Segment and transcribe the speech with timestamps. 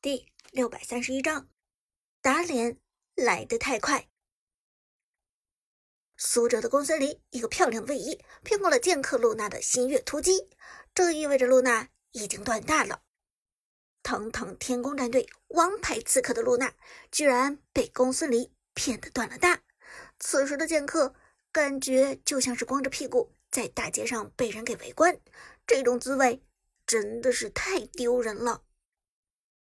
[0.00, 1.48] 第六百三十一章，
[2.22, 2.78] 打脸
[3.16, 4.08] 来得太快。
[6.16, 10.48] 苏哲的公孙离一个漂亮的位移，骗过了剑客露娜的新月突击，
[10.94, 13.02] 这意味着露娜已经断大了。
[14.04, 16.76] 堂堂天宫战队王牌刺客的露娜，
[17.10, 19.64] 居然被公孙离骗得断了大。
[20.20, 21.12] 此时的剑客
[21.50, 25.20] 感觉就像是光着屁股在大街上被人给围观，
[25.66, 26.40] 这种滋味
[26.86, 28.62] 真的是太丢人了。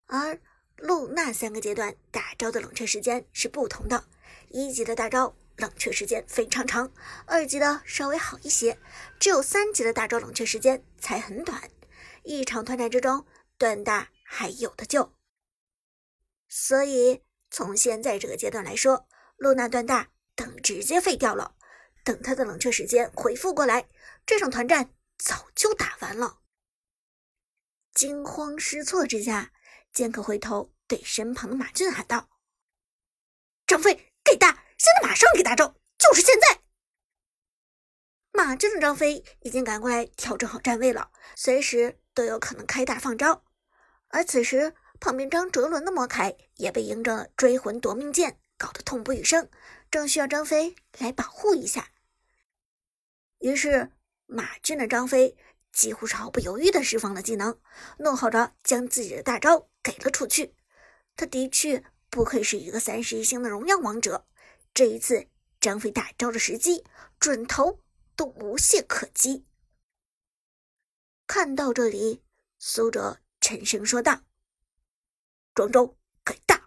[0.06, 0.40] 而
[0.76, 4.04] 露娜三个阶段大招的冷却时间是不同的，
[4.50, 6.92] 一级的大招冷却时间非常长，
[7.26, 8.78] 二级的稍微好一些，
[9.18, 11.70] 只有三级的大招冷却时间才很短。
[12.22, 13.26] 一场团战之中，
[13.58, 15.12] 断大还有的救。
[16.48, 21.56] 所以从现在这个阶段来说，露娜断大等直接废掉了，
[22.04, 23.88] 等他的冷却时间恢复过来，
[24.24, 26.38] 这场团战早就打完了。
[27.92, 29.52] 惊慌失措之下。
[29.96, 32.28] 剑客回头对身旁的马俊喊道
[33.66, 34.62] ：“张飞，给大！
[34.76, 36.60] 现在马上给大招，就是现在！”
[38.30, 43.42] 马俊的张飞已经赶过来调整好站位了，随时都有可能开大放招。
[44.08, 49.48] 而此时，旁边张哲伦的魔铠也被嬴政的追魂夺命剑搞得痛不欲生，
[49.90, 51.88] 正需要张飞来保护一下。
[53.38, 53.92] 于是，
[54.26, 55.38] 马俊的张飞。
[55.72, 57.60] 几乎是毫不犹豫地释放了技能，
[57.98, 60.56] 怒吼着将自己的大招给了出去。
[61.14, 64.26] 他的确不愧是一个三十一星的荣耀王者。
[64.74, 65.28] 这一次，
[65.60, 66.84] 张飞大招的时机、
[67.20, 67.80] 准头
[68.16, 69.46] 都无懈可击。
[71.28, 72.24] 看到这里，
[72.58, 74.22] 苏哲沉声说道
[75.54, 76.64] ：“庄周，给大！”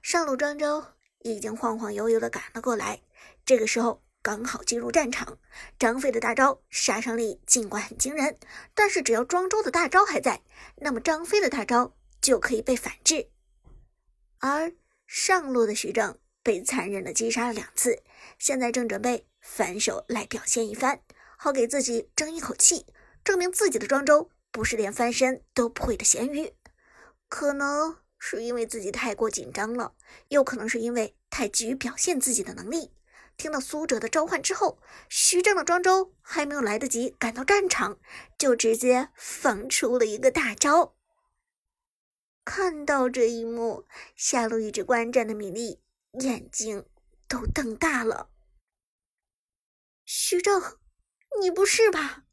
[0.00, 0.82] 上路庄周
[1.18, 3.02] 已经晃晃悠悠地赶了过来。
[3.44, 4.02] 这个时候。
[4.24, 5.36] 刚好进入战场，
[5.78, 8.38] 张飞的大招杀伤力尽管很惊人，
[8.74, 10.40] 但是只要庄周的大招还在，
[10.76, 13.28] 那么张飞的大招就可以被反制。
[14.38, 14.72] 而
[15.06, 18.02] 上路的徐正被残忍的击杀了两次，
[18.38, 21.02] 现在正准备反手来表现一番，
[21.36, 22.86] 好给自己争一口气，
[23.22, 26.54] 证明自己的庄周不是连翻身都不会的咸鱼。
[27.28, 29.92] 可能是因为自己太过紧张了，
[30.28, 32.90] 又可能是因为太急于表现自己的能力。
[33.36, 37.98] 听到苏哲的召唤之后，徐正的庄周还没有来得及赶到战场，
[38.38, 40.96] 就直接放出了一个大招。
[42.44, 45.80] 看到这一幕，下路一直观战的米粒
[46.20, 46.86] 眼睛
[47.26, 48.30] 都瞪大了。
[50.04, 50.78] 徐正，
[51.40, 52.24] 你不是吧？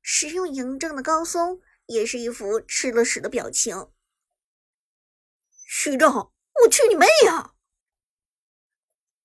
[0.00, 3.90] 使用嬴政的高松也是一副吃了屎的表情。
[5.66, 7.54] 徐正，我去你妹呀！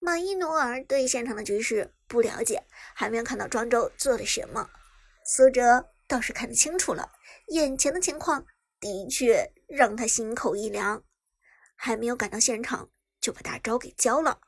[0.03, 2.62] 马伊努尔对现场的局势不了解，
[2.94, 4.69] 还没有看到庄周做了什么。
[5.25, 7.09] 苏哲倒是看得清楚了，
[7.47, 8.46] 眼前的情况
[8.81, 11.02] 的确让他心口一凉。
[11.78, 12.90] 还没有赶到现场，
[13.22, 14.42] 就把大招给交了，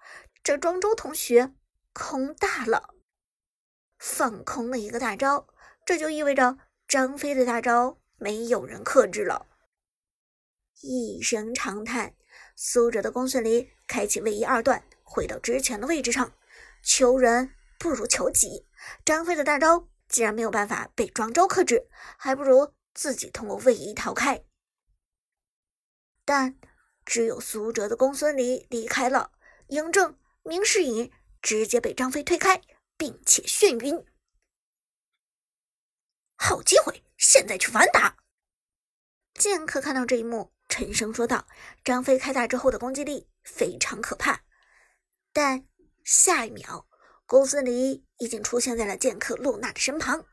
[0.44, 1.54] 这庄周同学
[1.94, 2.94] 空大了，
[3.98, 5.48] 放空了一个大招，
[5.86, 9.48] 这就意味着张飞的大招没有人克制了。
[10.82, 12.14] 一声长叹，
[12.58, 14.84] 苏哲的公孙离开启位移二段。
[15.06, 16.36] 回到之前的位置上，
[16.84, 18.68] 求人不如求己。
[19.06, 24.44] 张飞的大招既然没有办法被庄周克制，还不如自己通过位移逃开。
[26.26, 26.60] 但
[27.06, 29.32] 只有苏哲的公孙离离开了，
[29.70, 31.12] 嬴政、明世隐
[31.42, 32.62] 直接被张飞推开，
[32.98, 34.06] 并且眩晕。
[36.36, 38.18] 好机会，现在去反打！
[39.36, 41.48] 剑客看到这一幕，沉声说道
[41.84, 44.44] ：“张飞开大之后的攻击力非常可怕。”
[45.36, 45.68] 但
[46.06, 46.88] 下一秒，
[47.26, 50.26] 公孙离已经出现在了剑客露娜的身旁。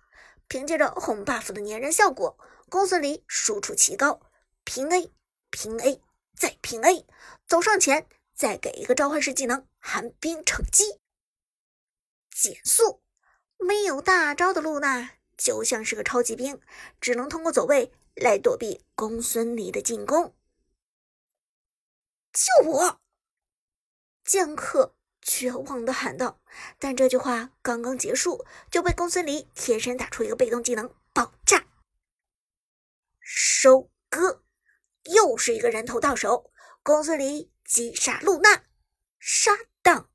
[0.46, 4.20] 凭借着红 buff 的粘人效果，公孙离输出奇高，
[4.62, 5.12] 平 A，
[5.50, 6.00] 平 A，
[6.36, 7.04] 再平 A，
[7.48, 11.00] 走上前，再给一个召唤师技能寒冰惩击，
[12.30, 13.02] 减速。
[13.58, 16.60] 没有大招的露娜就像是个超级兵，
[17.00, 20.32] 只能通过走位来躲避公孙离的进攻。
[22.32, 23.01] 救我！
[24.24, 26.40] 剑客绝望的喊道，
[26.78, 31.66] 但这句话刚刚结束，就被公孙离贴身打出一个被动技能爆炸
[33.20, 34.44] 收割，
[35.04, 36.52] 又是一个人头到手。
[36.82, 38.64] 公孙离击杀露娜，
[39.20, 39.52] 杀
[39.82, 40.10] 档，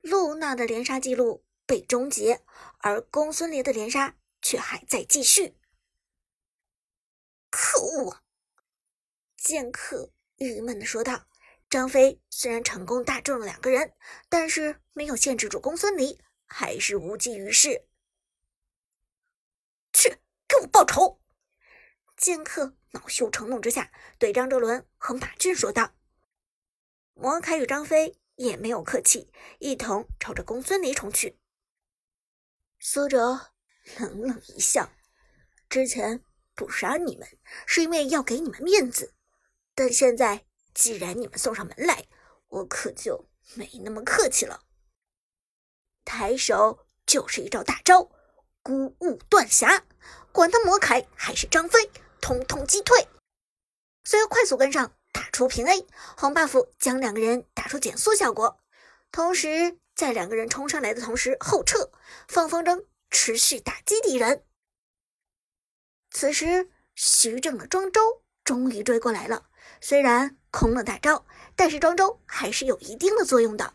[0.00, 2.44] 露娜的连杀记录被终结，
[2.78, 5.56] 而公孙离的连杀却还在继续。
[7.50, 8.22] 可恶！
[9.36, 11.29] 剑客郁闷的说道。
[11.70, 13.94] 张飞虽然成功打中了两个人，
[14.28, 17.86] 但是没有限制住公孙离，还是无济于事。
[19.92, 20.18] 去，
[20.48, 21.22] 给我报仇！
[22.16, 25.94] 剑客恼羞成怒之下，对张哲伦和马俊说道
[27.14, 31.38] ：“魔凯与张飞也没有客气，一同朝着公孙离冲去。”
[32.80, 33.52] 苏哲
[34.00, 34.90] 冷冷一笑
[35.70, 36.24] ：“之前
[36.56, 37.28] 不杀你们，
[37.64, 39.14] 是因为要给你们面子，
[39.76, 42.04] 但现在既然你们送上门来，
[42.48, 44.64] 我可就没那么客气了。”
[46.04, 48.10] 抬手就是一招大招——
[48.62, 49.84] 孤雾断霞，
[50.32, 51.90] 管他魔凯还是张飞。
[52.22, 53.08] 通通击退，
[54.04, 55.86] 随后快速跟上，打出平 A，
[56.18, 58.60] 红 buff 将两个人打出减速效果。
[59.10, 61.90] 同时，在两个人冲上来的同时后撤，
[62.28, 64.44] 放风筝持续打击敌人。
[66.10, 69.48] 此时，徐正的庄周终于追过来了，
[69.80, 71.24] 虽然空了大招，
[71.54, 73.72] 但是庄周还是有一定的作用的。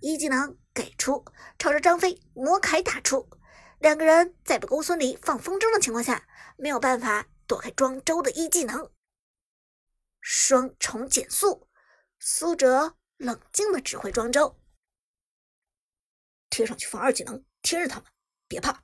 [0.00, 1.24] 一技能给出，
[1.56, 3.30] 朝着张飞魔铠打出，
[3.78, 7.28] 两个人在被公孙离放风筝的情况下，没有办法。
[7.46, 8.90] 躲开庄周的一技能，
[10.20, 11.68] 双重减速。
[12.18, 14.58] 苏哲冷静的指挥庄周，
[16.50, 18.06] 贴上去放二技能，贴着他们，
[18.48, 18.82] 别怕。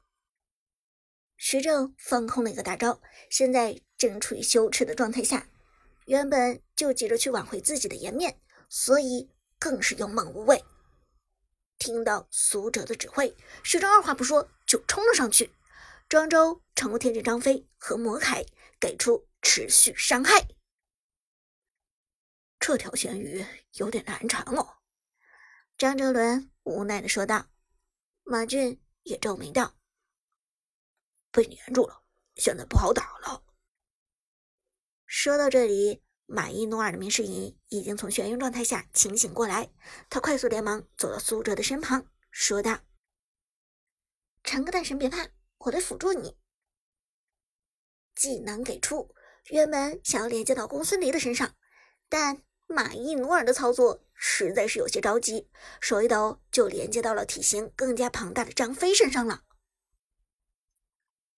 [1.36, 5.46] 徐正放空了一个大招，现在正处于羞耻的状态下，
[6.06, 10.64] 原本就急着去挽回自己的颜面，所以更是勇猛无畏。
[11.78, 15.54] 听到苏哲的指挥，徐峥二话不说就冲了上去。
[16.08, 18.44] 庄周成功贴近张飞和魔铠，
[18.80, 20.48] 给出持续伤害。
[22.58, 24.78] 这条咸鱼有点难缠哦。
[25.78, 27.46] 张哲伦无奈的说道。
[28.24, 29.76] 马俊也皱眉道
[31.30, 32.02] ：“被粘住了，
[32.34, 33.44] 现在不好打了。”
[35.14, 39.70] 说到这里，马伊努尔的明世隐已经从眩晕状态下清醒过来，
[40.08, 42.80] 他快速连忙走到苏哲的身旁，说道
[44.42, 45.28] ：“长歌大神，别怕。”
[45.60, 46.38] 我来辅助你。
[48.14, 49.14] 技能给出，
[49.50, 51.54] 原本想要连接到公孙离的身上，
[52.08, 59.44] 但马伊努尔的操作实在是有些着急，手一抖就连接到了体型更加庞大的张飞身上了。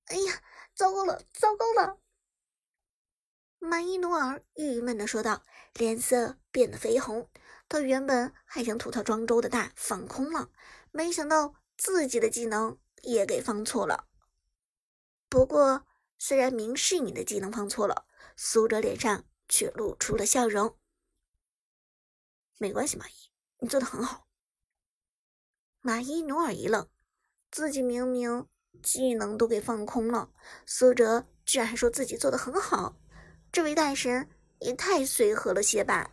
[0.04, 0.40] 哎呀，
[0.76, 1.98] 糟糕了，糟糕了！
[3.64, 7.30] 马伊努尔郁闷的说道，脸色变得绯红。
[7.66, 10.50] 他原本还想吐槽庄周的大放空了，
[10.90, 14.06] 没想到自己的技能也给放错了。
[15.30, 15.86] 不过，
[16.18, 18.06] 虽然明示你的技能放错了，
[18.36, 20.76] 苏哲脸上却露出了笑容。
[22.58, 23.12] 没关系，马伊，
[23.60, 24.28] 你做的很好。
[25.80, 26.86] 马伊努尔一愣，
[27.50, 28.46] 自己明明
[28.82, 30.30] 技能都给放空了，
[30.66, 32.96] 苏哲居然还说自己做的很好，
[33.54, 34.28] 这位大神
[34.58, 36.10] 也太随和了些吧。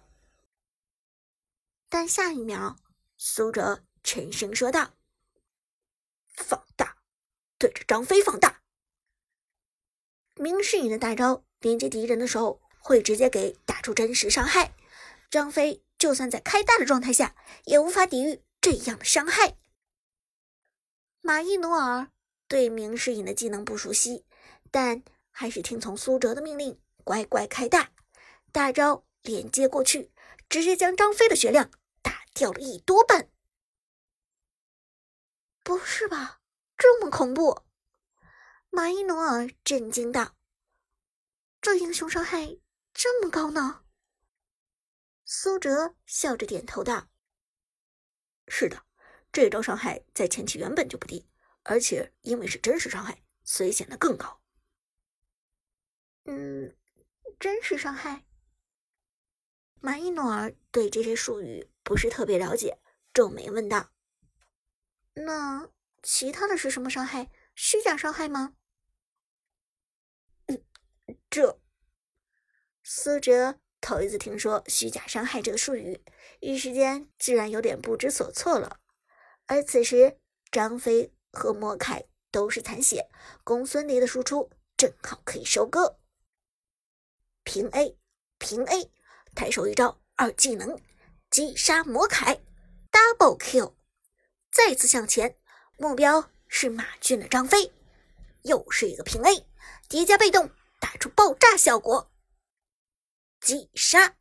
[1.89, 2.77] 但下一秒，
[3.17, 4.93] 苏哲沉声说道
[6.38, 6.97] ：“放大，
[7.57, 8.61] 对着张飞放大。”
[10.38, 14.75] 明世隐的大招连接敌人的时候，会直接给打出真实伤害。
[15.31, 17.35] 张飞就算在开大的状态下，
[17.65, 19.57] 也无法抵御这样的伤害。
[21.21, 22.11] 马伊努尔
[22.47, 24.27] 对明世隐的技能不熟悉，
[24.69, 25.01] 但
[25.31, 27.92] 还是听从苏哲的命令，乖乖开大。
[28.51, 30.12] 大招连接过去，
[30.50, 31.71] 直接将张飞的血量
[32.01, 33.30] 打掉了一多半。
[35.63, 36.42] 不是吧？
[36.77, 37.63] 这么恐怖？
[38.71, 40.36] 马伊努尔震惊道
[41.62, 42.58] ：“这英雄伤害
[42.93, 43.84] 这么高呢？”
[45.24, 47.10] 苏哲笑着点头道
[48.48, 48.84] ：“是的，
[49.31, 51.27] 这招伤害在前期原本就不低，
[51.63, 54.41] 而且因为是真实伤害，所以显得更高。
[56.25, 56.75] ”“嗯，
[57.41, 58.24] 真实伤害？”
[59.81, 62.77] 马伊诺尔对这些术语不是特别了解，
[63.12, 63.89] 皱眉问道
[65.15, 65.67] ：“那
[66.03, 67.31] 其他的是什么伤害？
[67.55, 68.53] 虚假伤害吗？”
[71.31, 71.60] 这
[72.83, 76.03] 苏哲头一次听说“虚假伤害”这个术语，
[76.41, 78.79] 一时间自然有点不知所措了。
[79.48, 80.19] 而此时，
[80.51, 83.10] 张飞和莫凯都是残血，
[83.43, 86.00] 公孙离的输出正好可以收割。
[87.43, 87.98] 平 A，
[88.38, 88.91] 平 A，
[89.36, 90.79] 抬手一招二技能，
[91.29, 92.41] 击杀魔凯
[92.91, 93.75] ，double kill，
[94.51, 95.38] 再次向前，
[95.77, 97.71] 目标是马俊的张飞，
[98.43, 99.45] 又是一个平 A，
[99.88, 100.50] 叠加被动。
[100.81, 102.12] 打出爆炸效果，
[103.39, 104.17] 击杀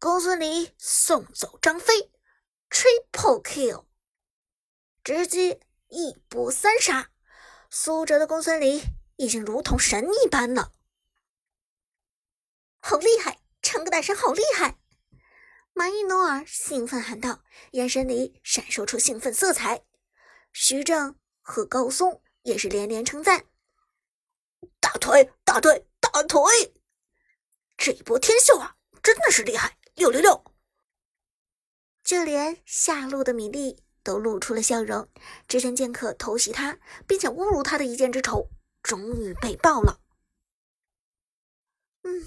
[0.00, 2.10] 公孙离，送走张飞
[2.68, 3.84] ，triple kill，
[5.04, 7.12] 直接一波三杀。
[7.70, 8.82] 苏哲的公孙离
[9.14, 10.72] 已经如同神一般了，
[12.84, 13.38] 好厉害！
[13.62, 14.76] 唱歌大神好厉害！
[15.72, 19.84] 马伊努尔兴奋喊道，眼神里闪烁出兴奋色彩。
[20.52, 23.46] 徐正和高松也是连连称赞：
[24.80, 25.86] 大腿，大腿！
[26.00, 26.74] 大腿！
[27.76, 29.78] 这一波天秀啊，真的是厉害！
[29.94, 30.44] 六六六！
[32.02, 35.08] 就连下路的米粒都露出了笑容。
[35.46, 38.50] 之前剑客偷袭他，并且侮辱他的一箭之仇，
[38.82, 40.00] 终于被爆了。
[42.02, 42.26] 嗯，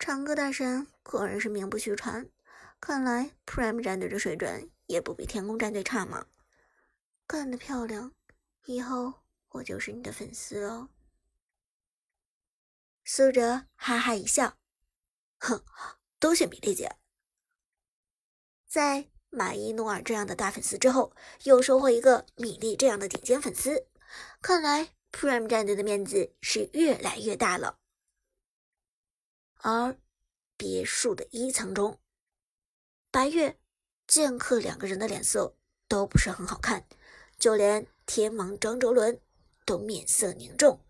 [0.00, 2.26] 长歌大神果然是名不虚传。
[2.80, 6.26] 看来 Prime 战队的水准也不比天宫战队差嘛。
[7.26, 8.10] 干得漂亮！
[8.64, 9.12] 以后
[9.50, 10.88] 我就是你的粉丝哦。
[13.04, 14.56] 苏哲哈哈一笑，
[15.38, 15.62] 哼，
[16.18, 16.96] 多谢米粒姐。
[18.66, 23.86] 在马伊努尔这样的大粉丝之后，又收获一个米粒这样的顶尖粉丝，
[24.40, 27.79] 看来 Prime 战队的面子是越来越大了。
[29.62, 29.98] 而
[30.56, 32.00] 别墅的一层中，
[33.10, 33.58] 白月、
[34.06, 36.86] 剑客两个人的脸色都不是很好看，
[37.38, 39.20] 就连天王张哲伦
[39.64, 40.84] 都面色凝重。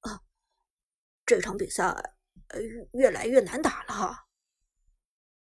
[0.00, 0.22] 啊，
[1.24, 1.84] 这场比赛
[2.48, 2.60] 呃
[2.92, 4.28] 越来越难打了哈。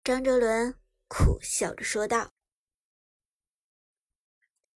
[0.04, 0.76] 张哲伦
[1.08, 2.34] 苦笑着说道。